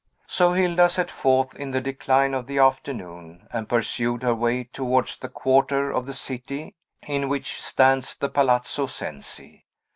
So 0.25 0.53
Hilda 0.53 0.89
set 0.89 1.11
forth 1.11 1.53
in 1.55 1.69
the 1.69 1.79
decline 1.79 2.33
of 2.33 2.47
the 2.47 2.57
afternoon, 2.57 3.47
and 3.53 3.69
pursued 3.69 4.23
her 4.23 4.33
way 4.33 4.63
towards 4.63 5.15
the 5.17 5.29
quarter 5.29 5.91
of 5.91 6.07
the 6.07 6.13
city 6.15 6.73
in 7.03 7.29
which 7.29 7.61
stands 7.61 8.17
the 8.17 8.27
Palazzo 8.27 8.87
Cenci. 8.87 9.65